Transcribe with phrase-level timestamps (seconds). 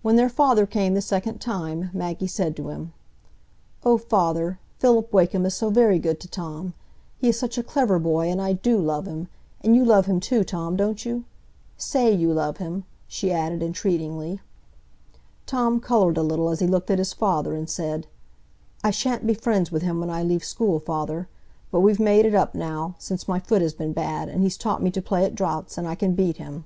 [0.00, 2.94] When their father came the second time, Maggie said to him,
[3.84, 6.72] "Oh, father, Philip Wakem is so very good to Tom;
[7.18, 9.28] he is such a clever boy, and I do love him.
[9.60, 11.24] And you love him too, Tom, don't you?
[11.76, 14.40] Say you love him," she added entreatingly.
[15.44, 18.06] Tom coloured a little as he looked at his father, and said:
[18.82, 21.28] "I sha'n't be friends with him when I leave school, father;
[21.70, 24.82] but we've made it up now, since my foot has been bad, and he's taught
[24.82, 26.64] me to play at draughts, and I can beat him."